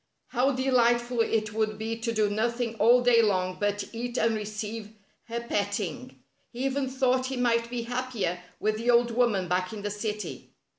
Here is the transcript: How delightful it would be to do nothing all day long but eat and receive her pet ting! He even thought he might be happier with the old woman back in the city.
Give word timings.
How 0.29 0.51
delightful 0.53 1.19
it 1.21 1.53
would 1.53 1.77
be 1.77 1.95
to 1.95 2.11
do 2.11 2.27
nothing 2.27 2.73
all 2.79 3.03
day 3.03 3.21
long 3.21 3.57
but 3.59 3.83
eat 3.93 4.17
and 4.17 4.33
receive 4.33 4.93
her 5.25 5.39
pet 5.41 5.73
ting! 5.73 6.19
He 6.49 6.65
even 6.65 6.89
thought 6.89 7.27
he 7.27 7.37
might 7.37 7.69
be 7.69 7.83
happier 7.83 8.39
with 8.59 8.77
the 8.77 8.89
old 8.89 9.11
woman 9.11 9.47
back 9.47 9.73
in 9.73 9.83
the 9.83 9.91
city. 9.91 10.55